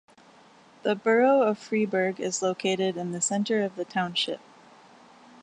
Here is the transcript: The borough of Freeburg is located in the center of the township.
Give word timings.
The 0.81 0.95
borough 0.95 1.43
of 1.43 1.59
Freeburg 1.59 2.19
is 2.19 2.41
located 2.41 2.97
in 2.97 3.11
the 3.11 3.21
center 3.21 3.61
of 3.61 3.75
the 3.75 3.85
township. 3.85 4.39